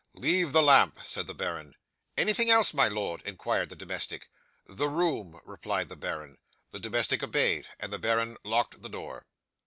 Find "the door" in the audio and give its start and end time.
8.81-9.27